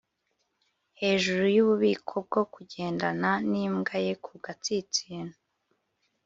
[1.01, 5.35] hejuru yububiko bwo kugendana nimbwa ye ku gatsinsino,